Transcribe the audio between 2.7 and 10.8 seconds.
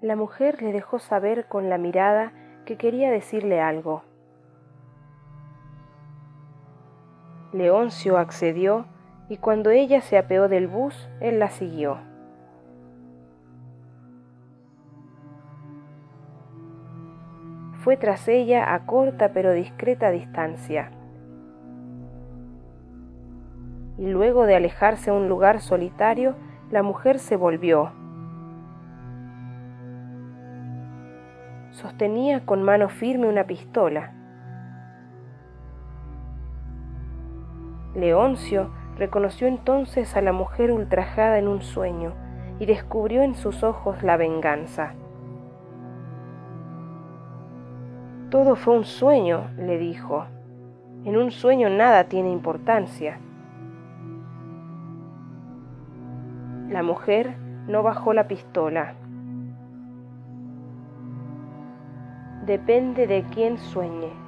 quería decirle algo. Leoncio accedió y cuando ella se apeó del